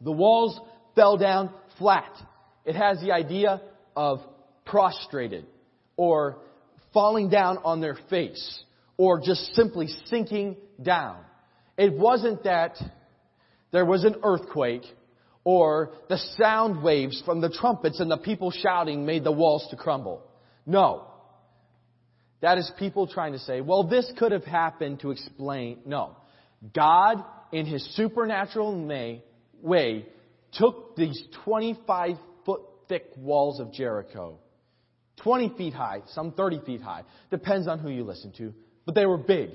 [0.00, 0.58] The walls
[0.94, 2.10] fell down flat.
[2.64, 3.60] It has the idea
[3.94, 4.20] of
[4.64, 5.46] prostrated
[5.96, 6.38] or
[6.94, 8.62] falling down on their face
[8.96, 11.18] or just simply sinking down.
[11.76, 12.76] It wasn't that
[13.70, 14.84] there was an earthquake
[15.44, 19.76] or the sound waves from the trumpets and the people shouting made the walls to
[19.76, 20.22] crumble.
[20.66, 21.09] No.
[22.40, 25.80] That is people trying to say, well, this could have happened to explain.
[25.84, 26.16] No.
[26.74, 27.22] God,
[27.52, 28.86] in His supernatural
[29.62, 30.06] way,
[30.52, 34.38] took these 25 foot thick walls of Jericho
[35.22, 37.02] 20 feet high, some 30 feet high.
[37.30, 38.54] Depends on who you listen to.
[38.86, 39.50] But they were big.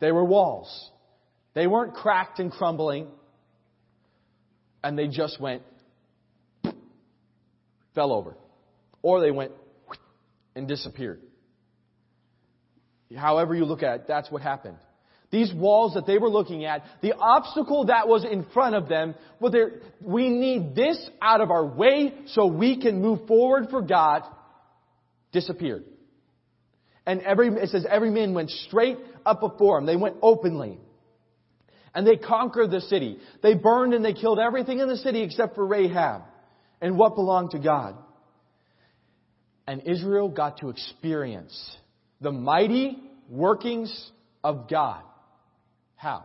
[0.00, 0.90] They were walls.
[1.54, 3.08] They weren't cracked and crumbling.
[4.82, 5.62] And they just went,
[7.94, 8.34] fell over.
[9.02, 9.52] Or they went
[10.54, 11.20] and disappeared.
[13.16, 14.76] However you look at it, that's what happened.
[15.30, 19.14] These walls that they were looking at, the obstacle that was in front of them,
[19.38, 19.52] well,
[20.00, 24.22] we need this out of our way so we can move forward for God
[25.32, 25.84] disappeared.
[27.06, 29.86] And every, it says every man went straight up before him.
[29.86, 30.78] They went openly.
[31.94, 33.18] And they conquered the city.
[33.42, 36.22] They burned and they killed everything in the city except for Rahab
[36.80, 37.96] and what belonged to God.
[39.66, 41.76] And Israel got to experience
[42.20, 44.10] the mighty workings
[44.42, 45.02] of God.
[45.96, 46.24] How?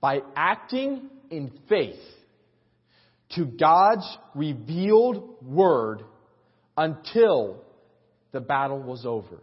[0.00, 1.98] by acting in faith
[3.30, 6.02] to God's revealed word
[6.76, 7.60] until
[8.32, 9.42] the battle was over.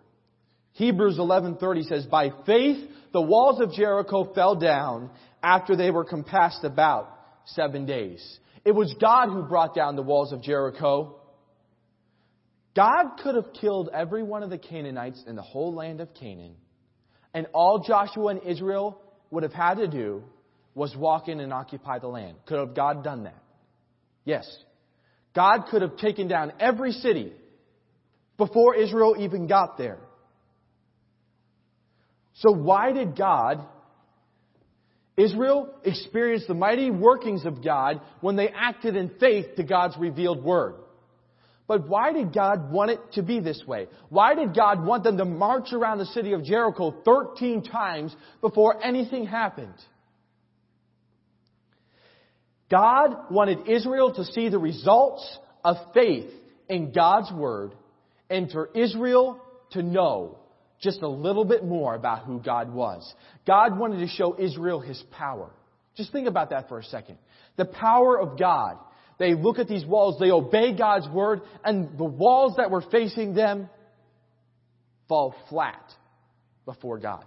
[0.74, 5.10] Hebrews 11:30 says, "By faith the walls of Jericho fell down
[5.44, 7.10] after they were compassed about
[7.44, 11.16] 7 days." It was God who brought down the walls of Jericho.
[12.76, 16.56] God could have killed every one of the Canaanites in the whole land of Canaan,
[17.34, 19.00] and all Joshua and Israel
[19.32, 20.24] would have had to do
[20.76, 22.38] was walk in and occupy the land.
[22.48, 23.42] Could have God done that?
[24.26, 24.46] Yes.
[25.36, 27.34] God could have taken down every city
[28.38, 30.00] before Israel even got there.
[32.36, 33.64] So why did God,
[35.16, 40.44] Israel experience the mighty workings of God when they acted in faith to God's revealed
[40.44, 40.76] word?
[41.67, 43.88] But why did God want it to be this way?
[44.10, 48.84] Why did God want them to march around the city of Jericho 13 times before
[48.84, 49.73] anything happened?
[52.69, 56.30] God wanted Israel to see the results of faith
[56.67, 57.73] in God's Word
[58.30, 59.39] and for Israel
[59.71, 60.39] to know
[60.82, 63.13] just a little bit more about who God was.
[63.47, 65.49] God wanted to show Israel His power.
[65.95, 67.17] Just think about that for a second.
[67.56, 68.78] The power of God.
[69.19, 73.34] They look at these walls, they obey God's Word, and the walls that were facing
[73.34, 73.69] them
[75.08, 75.84] fall flat
[76.65, 77.23] before God.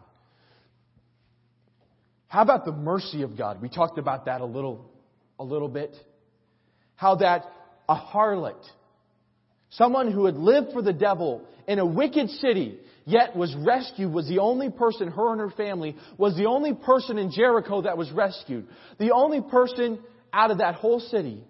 [2.29, 3.63] How about the mercy of God?
[3.63, 4.91] We talked about that a little
[5.39, 5.95] a little bit.
[6.97, 7.45] How that
[7.89, 8.63] a harlot,
[9.71, 14.27] someone who had lived for the devil in a wicked city, yet was rescued, was
[14.29, 18.11] the only person, her and her family, was the only person in Jericho that was
[18.11, 18.67] rescued.
[18.99, 19.99] The only person
[20.33, 21.45] out of that whole city.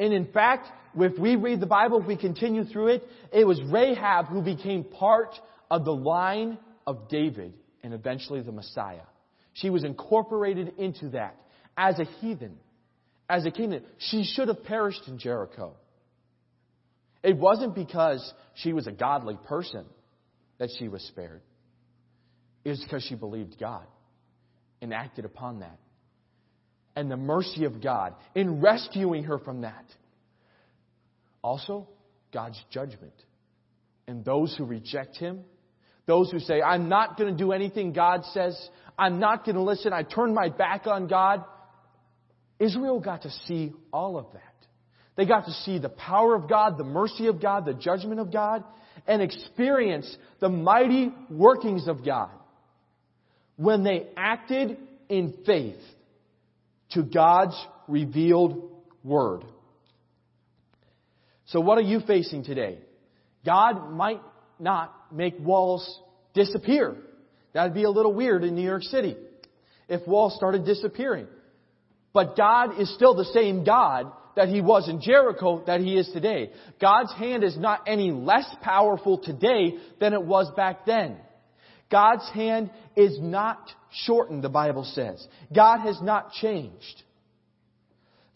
[0.00, 3.60] And in fact, if we read the Bible, if we continue through it, it was
[3.70, 5.38] Rahab who became part
[5.70, 9.02] of the line of David and eventually the Messiah.
[9.52, 11.36] She was incorporated into that
[11.76, 12.56] as a heathen
[13.30, 13.82] as a kingdom.
[13.98, 15.76] She should have perished in Jericho.
[17.22, 19.84] It wasn't because she was a godly person
[20.58, 21.40] that she was spared.
[22.64, 23.86] It was because she believed God
[24.82, 25.78] and acted upon that.
[26.96, 29.84] And the mercy of God in rescuing her from that.
[31.42, 31.88] Also,
[32.32, 33.14] God's judgment.
[34.06, 35.40] And those who reject Him,
[36.06, 38.58] those who say, I'm not going to do anything God says,
[38.98, 41.44] I'm not going to listen, I turn my back on God,
[42.58, 44.42] Israel got to see all of that.
[45.16, 48.32] They got to see the power of God, the mercy of God, the judgment of
[48.32, 48.64] God,
[49.06, 52.30] and experience the mighty workings of God
[53.56, 54.76] when they acted
[55.08, 55.80] in faith
[56.92, 57.56] to God's
[57.88, 58.70] revealed
[59.04, 59.44] word.
[61.46, 62.78] So what are you facing today?
[63.44, 64.20] God might
[64.58, 66.00] not make walls
[66.34, 66.96] disappear.
[67.52, 69.16] That'd be a little weird in New York City
[69.88, 71.26] if walls started disappearing.
[72.12, 76.08] But God is still the same God that He was in Jericho that He is
[76.12, 76.50] today.
[76.80, 81.16] God's hand is not any less powerful today than it was back then.
[81.90, 85.26] God's hand is not shortened, the Bible says.
[85.54, 87.02] God has not changed.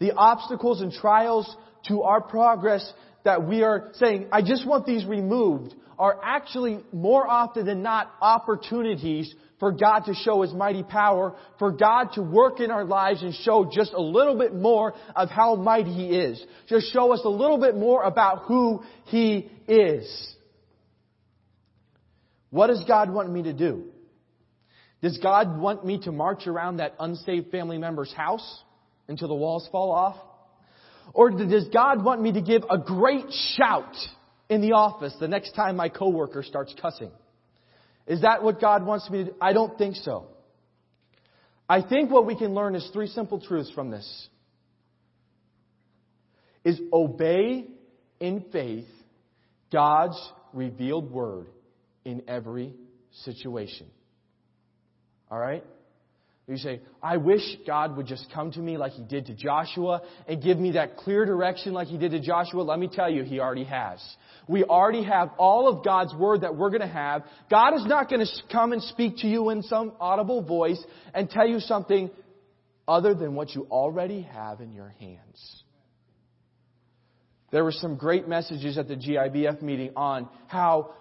[0.00, 1.54] The obstacles and trials
[1.88, 2.92] to our progress
[3.24, 8.12] that we are saying, I just want these removed, are actually more often than not
[8.20, 13.22] opportunities for God to show His mighty power, for God to work in our lives
[13.22, 16.44] and show just a little bit more of how mighty He is.
[16.68, 20.33] Just show us a little bit more about who He is.
[22.54, 23.86] What does God want me to do?
[25.02, 28.62] Does God want me to march around that unsaved family member's house
[29.08, 30.14] until the walls fall off?
[31.14, 33.24] Or does God want me to give a great
[33.56, 33.96] shout
[34.48, 37.10] in the office the next time my coworker starts cussing?
[38.06, 39.36] Is that what God wants me to do?
[39.40, 40.28] I don't think so.
[41.68, 44.28] I think what we can learn is three simple truths from this.
[46.62, 47.66] Is obey
[48.20, 48.86] in faith
[49.72, 51.48] God's revealed word
[52.04, 52.74] in every
[53.24, 53.86] situation.
[55.30, 55.64] Alright?
[56.46, 60.02] You say, I wish God would just come to me like He did to Joshua
[60.28, 62.60] and give me that clear direction like He did to Joshua.
[62.60, 63.98] Let me tell you, He already has.
[64.46, 67.22] We already have all of God's Word that we're going to have.
[67.50, 70.82] God is not going to come and speak to you in some audible voice
[71.14, 72.10] and tell you something
[72.86, 75.62] other than what you already have in your hands.
[77.52, 80.92] There were some great messages at the GIBF meeting on how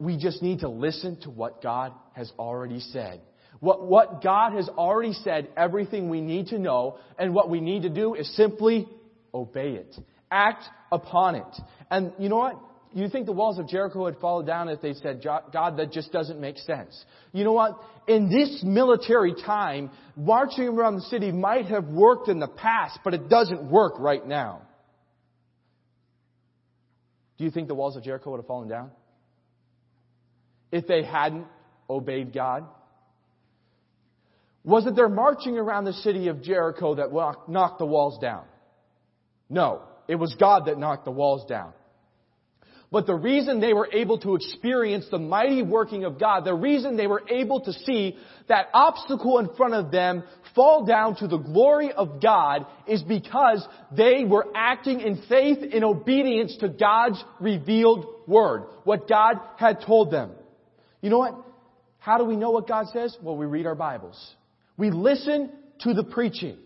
[0.00, 3.20] we just need to listen to what God has already said.
[3.60, 7.82] What, what God has already said, everything we need to know, and what we need
[7.82, 8.88] to do is simply
[9.32, 9.94] obey it.
[10.30, 11.56] Act upon it.
[11.90, 12.58] And you know what?
[12.92, 16.10] you think the walls of Jericho had fallen down if they said, God, that just
[16.10, 17.04] doesn't make sense?
[17.32, 17.80] You know what?
[18.08, 23.14] In this military time, marching around the city might have worked in the past, but
[23.14, 24.62] it doesn't work right now.
[27.38, 28.90] Do you think the walls of Jericho would have fallen down?
[30.72, 31.46] If they hadn't
[31.88, 32.64] obeyed God?
[34.62, 37.12] Was it their marching around the city of Jericho that
[37.48, 38.44] knocked the walls down?
[39.48, 39.82] No.
[40.06, 41.72] It was God that knocked the walls down.
[42.92, 46.96] But the reason they were able to experience the mighty working of God, the reason
[46.96, 48.18] they were able to see
[48.48, 50.24] that obstacle in front of them
[50.56, 53.64] fall down to the glory of God is because
[53.96, 60.10] they were acting in faith in obedience to God's revealed word, what God had told
[60.10, 60.32] them.
[61.00, 61.34] You know what?
[61.98, 63.16] How do we know what God says?
[63.22, 64.18] Well, we read our Bibles.
[64.76, 66.56] We listen to the preaching.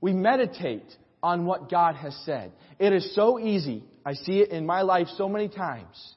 [0.00, 0.84] We meditate
[1.22, 2.52] on what God has said.
[2.78, 3.84] It is so easy.
[4.04, 6.14] I see it in my life so many times.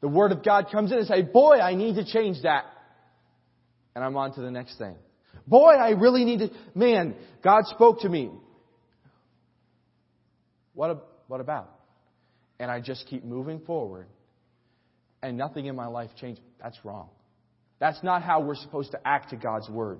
[0.00, 2.64] The Word of God comes in and say, boy, I need to change that.
[3.94, 4.96] And I'm on to the next thing.
[5.46, 8.30] Boy, I really need to, man, God spoke to me.
[10.74, 11.70] What, what about?
[12.58, 14.06] And I just keep moving forward
[15.24, 16.42] and nothing in my life changed.
[16.62, 17.08] That's wrong.
[17.80, 19.98] That's not how we're supposed to act to God's Word.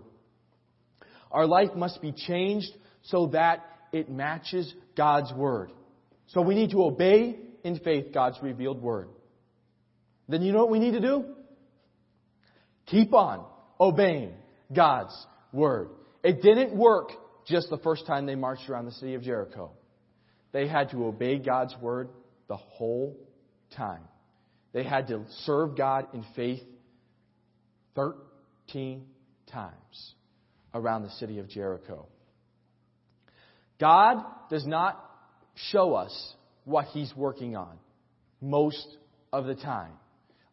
[1.31, 2.71] Our life must be changed
[3.03, 5.73] so that it matches God's Word.
[6.29, 9.09] So we need to obey in faith God's revealed Word.
[10.29, 11.25] Then you know what we need to do?
[12.87, 13.45] Keep on
[13.81, 14.35] obeying
[14.75, 15.15] God's
[15.53, 15.89] Word.
[16.23, 17.11] It didn't work
[17.47, 19.73] just the first time they marched around the city of Jericho.
[20.53, 22.11] They had to obey God's Word
[22.47, 23.17] the whole
[23.75, 24.03] time.
[24.75, 26.61] They had to serve God in faith
[27.95, 29.07] 13
[29.47, 30.15] times
[30.75, 32.07] around the city of Jericho.
[33.81, 35.01] God does not
[35.71, 37.79] show us what He's working on
[38.41, 38.87] most
[39.33, 39.93] of the time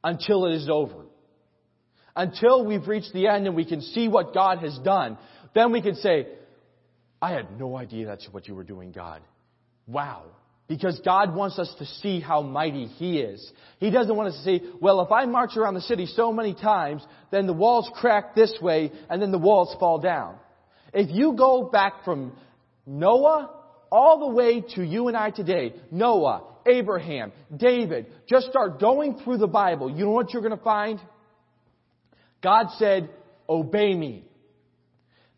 [0.04, 1.06] until it is over.
[2.16, 5.18] Until we've reached the end and we can see what God has done,
[5.56, 6.28] then we can say,
[7.20, 9.22] I had no idea that's what you were doing, God.
[9.88, 10.26] Wow.
[10.72, 13.52] Because God wants us to see how mighty He is.
[13.80, 16.54] He doesn't want us to say, well, if I march around the city so many
[16.54, 20.38] times, then the walls crack this way and then the walls fall down.
[20.94, 22.38] If you go back from
[22.86, 23.50] Noah
[23.92, 29.40] all the way to you and I today, Noah, Abraham, David, just start going through
[29.40, 29.92] the Bible.
[29.92, 31.02] You know what you're going to find?
[32.42, 33.10] God said,
[33.50, 34.24] obey me.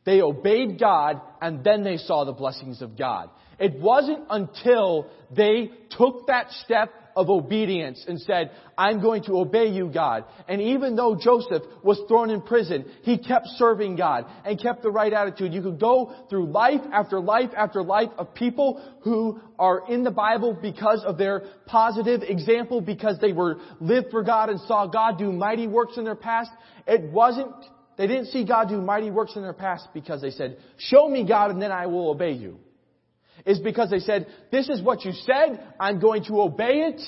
[0.05, 3.31] They obeyed God and then they saw the blessings of God.
[3.63, 9.67] It wasn't until they took that step of obedience and said, I'm going to obey
[9.67, 10.25] you, God.
[10.49, 14.91] And even though Joseph was thrown in prison, he kept serving God and kept the
[14.91, 15.53] right attitude.
[15.53, 20.11] You could go through life after life after life of people who are in the
[20.11, 25.17] Bible because of their positive example, because they were lived for God and saw God
[25.17, 26.51] do mighty works in their past.
[26.85, 27.53] It wasn't
[27.95, 31.25] they didn't see God do mighty works in their past because they said, show me
[31.25, 32.59] God and then I will obey you
[33.45, 37.01] is because they said, this is what you said, I'm going to obey it,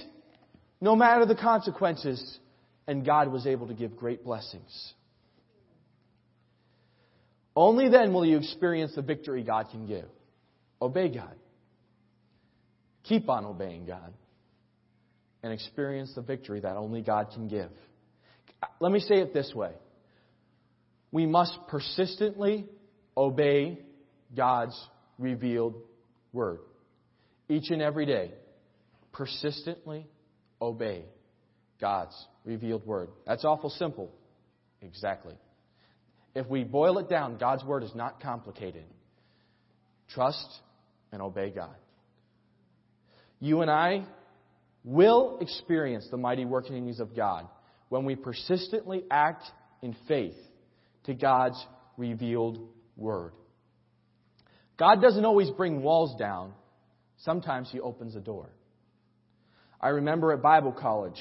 [0.82, 2.40] no matter the consequences.
[2.88, 4.94] And God was able to give great blessings.
[7.56, 10.06] Only then will you experience the victory God can give.
[10.82, 11.34] Obey God.
[13.06, 14.14] Keep on obeying God.
[15.42, 17.70] And experience the victory that only God can give.
[18.80, 19.72] Let me say it this way.
[21.12, 22.66] We must persistently
[23.16, 23.80] obey
[24.36, 24.80] God's
[25.18, 25.76] revealed
[26.36, 26.60] word.
[27.50, 28.32] Each and every day,
[29.12, 30.06] persistently
[30.62, 31.06] obey
[31.82, 33.10] God's revealed word.
[33.26, 34.12] That's awful simple.
[34.82, 35.36] Exactly.
[36.36, 38.84] If we boil it down, God's word is not complicated.
[40.10, 40.48] Trust
[41.12, 41.76] and obey God.
[43.40, 44.06] You and I
[44.84, 47.48] will experience the mighty workings of God
[47.90, 49.44] when we persistently act
[49.82, 50.36] in faith
[51.06, 51.64] to God's
[51.98, 52.60] revealed
[52.98, 53.32] word.
[54.78, 56.54] God doesn't always bring walls down.
[57.20, 58.50] Sometimes He opens a door.
[59.80, 61.20] I remember at Bible college,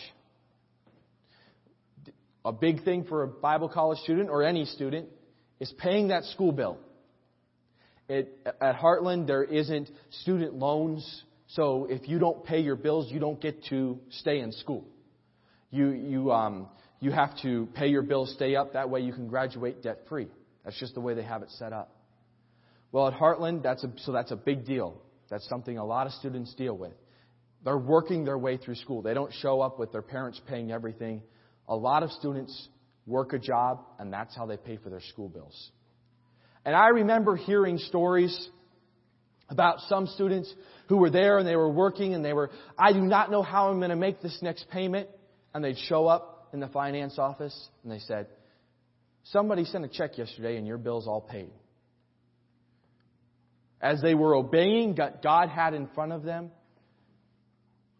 [2.44, 5.08] a big thing for a Bible college student or any student
[5.60, 6.78] is paying that school bill.
[8.08, 9.90] It, at Heartland, there isn't
[10.22, 14.52] student loans, so if you don't pay your bills, you don't get to stay in
[14.52, 14.86] school.
[15.70, 16.68] You, you, um,
[17.00, 20.28] you have to pay your bills, stay up, that way you can graduate debt free.
[20.64, 21.94] That's just the way they have it set up.
[22.94, 24.96] Well, at Heartland, that's a, so that's a big deal.
[25.28, 26.92] That's something a lot of students deal with.
[27.64, 29.02] They're working their way through school.
[29.02, 31.20] They don't show up with their parents paying everything.
[31.66, 32.68] A lot of students
[33.04, 35.72] work a job, and that's how they pay for their school bills.
[36.64, 38.48] And I remember hearing stories
[39.48, 40.54] about some students
[40.88, 43.70] who were there and they were working and they were, I do not know how
[43.70, 45.08] I'm going to make this next payment.
[45.52, 48.28] And they'd show up in the finance office and they said,
[49.24, 51.50] somebody sent a check yesterday and your bill's all paid.
[53.84, 56.50] As they were obeying what God had in front of them,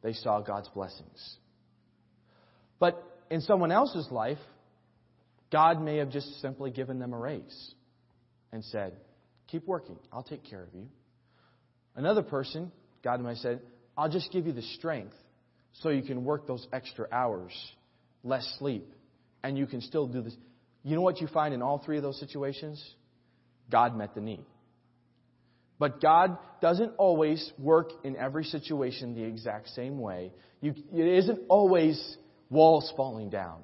[0.03, 1.37] they saw God's blessings.
[2.81, 4.39] But in someone else's life,
[5.53, 7.75] God may have just simply given them a raise
[8.51, 8.95] and said,
[9.49, 9.99] Keep working.
[10.11, 10.89] I'll take care of you.
[11.95, 12.73] Another person,
[13.03, 13.61] God might have said,
[13.95, 15.15] I'll just give you the strength
[15.75, 17.53] so you can work those extra hours,
[18.23, 18.91] less sleep,
[19.43, 20.35] and you can still do this.
[20.83, 22.83] You know what you find in all three of those situations?
[23.71, 24.47] God met the need.
[25.85, 30.33] But God doesn't always work in every situation the exact same way.
[30.63, 32.17] You, it isn't always
[32.49, 33.61] walls falling down,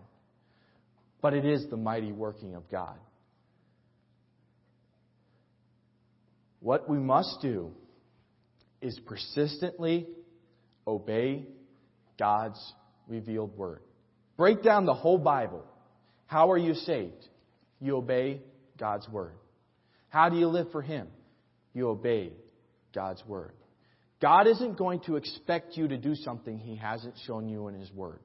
[1.23, 2.99] but it is the mighty working of God.
[6.59, 7.71] What we must do
[8.83, 10.07] is persistently
[10.87, 11.47] obey
[12.19, 12.61] God's
[13.09, 13.81] revealed word.
[14.37, 15.65] Break down the whole Bible.
[16.27, 17.27] How are you saved?
[17.81, 18.43] You obey
[18.79, 19.33] God's word.
[20.11, 21.09] How do you live for Him?
[21.73, 22.33] You obey
[22.95, 23.53] God's word.
[24.21, 27.91] God isn't going to expect you to do something He hasn't shown you in His
[27.93, 28.21] word.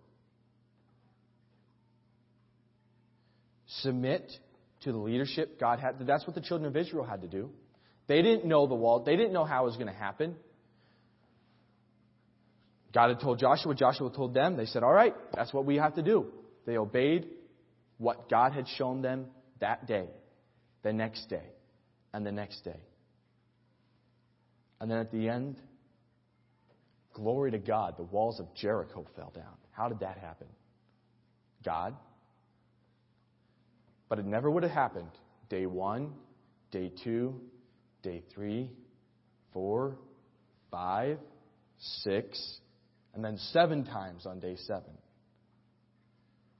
[3.81, 4.31] Submit
[4.81, 5.95] to the leadership God had.
[6.05, 7.49] That's what the children of Israel had to do.
[8.07, 9.03] They didn't know the wall.
[9.03, 10.35] They didn't know how it was going to happen.
[12.93, 13.73] God had told Joshua.
[13.75, 14.57] Joshua told them.
[14.57, 16.27] They said, all right, that's what we have to do.
[16.65, 17.27] They obeyed
[17.97, 19.27] what God had shown them
[19.59, 20.07] that day,
[20.83, 21.43] the next day,
[22.13, 22.79] and the next day.
[24.79, 25.57] And then at the end,
[27.13, 29.55] glory to God, the walls of Jericho fell down.
[29.71, 30.47] How did that happen?
[31.63, 31.95] God.
[34.09, 35.09] But it never would have happened
[35.49, 36.13] day one,
[36.71, 37.39] day two,
[38.03, 38.69] day three,
[39.53, 39.97] four,
[40.69, 41.17] five,
[42.03, 42.59] six,
[43.13, 44.91] and then seven times on day seven.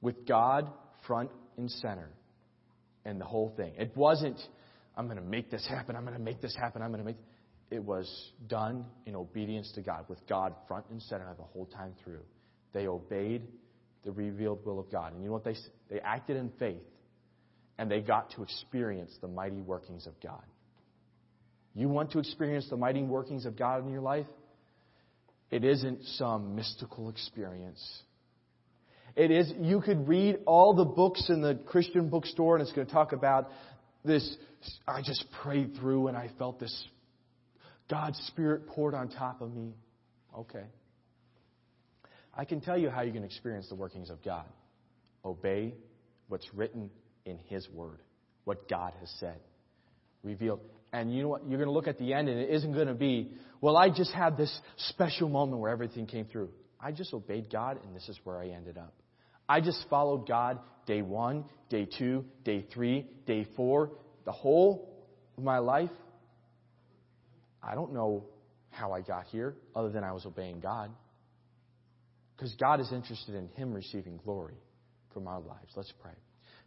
[0.00, 0.70] With God
[1.06, 2.08] front and center
[3.04, 3.72] and the whole thing.
[3.78, 4.38] It wasn't,
[4.96, 7.06] I'm going to make this happen, I'm going to make this happen, I'm going to
[7.06, 7.16] make.
[7.70, 11.92] It was done in obedience to God, with God front and center the whole time
[12.04, 12.22] through.
[12.72, 13.42] They obeyed
[14.04, 15.12] the revealed will of God.
[15.12, 15.56] And you know what they
[15.90, 16.82] They acted in faith,
[17.78, 20.44] and they got to experience the mighty workings of God.
[21.74, 24.26] You want to experience the mighty workings of God in your life?
[25.50, 28.02] It isn't some mystical experience.
[29.14, 32.86] It is, you could read all the books in the Christian bookstore and it's going
[32.86, 33.50] to talk about
[34.04, 34.36] this.
[34.86, 36.86] I just prayed through and I felt this
[37.88, 39.74] God's Spirit poured on top of me.
[40.36, 40.64] Okay.
[42.34, 44.44] I can tell you how you can experience the workings of God.
[45.24, 45.74] Obey
[46.28, 46.90] what's written
[47.24, 47.98] in His Word,
[48.44, 49.38] what God has said,
[50.22, 50.60] revealed.
[50.92, 51.48] And you know what?
[51.48, 53.88] You're going to look at the end, and it isn't going to be, well, I
[53.88, 56.50] just had this special moment where everything came through.
[56.80, 58.94] I just obeyed God, and this is where I ended up.
[59.48, 63.92] I just followed God day one, day two, day three, day four,
[64.24, 65.06] the whole
[65.36, 65.90] of my life.
[67.66, 68.24] I don't know
[68.70, 70.90] how I got here other than I was obeying God.
[72.36, 74.56] Because God is interested in Him receiving glory
[75.12, 75.72] from our lives.
[75.74, 76.12] Let's pray.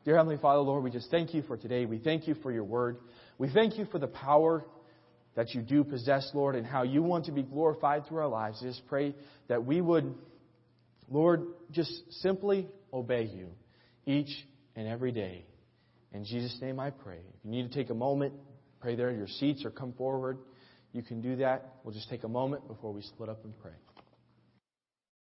[0.04, 1.86] Dear Heavenly Father, Lord, we just thank you for today.
[1.86, 2.98] We thank you for your word.
[3.38, 4.66] We thank you for the power
[5.36, 8.60] that you do possess, Lord, and how you want to be glorified through our lives.
[8.62, 9.14] I just pray
[9.48, 10.16] that we would,
[11.10, 11.92] Lord, just
[12.22, 13.50] simply obey you
[14.06, 14.32] each
[14.76, 15.46] and every day.
[16.12, 17.18] In Jesus' name I pray.
[17.18, 18.34] If you need to take a moment,
[18.80, 20.40] pray there in your seats or come forward.
[20.94, 21.76] You can do that.
[21.84, 23.72] We'll just take a moment before we split up and pray.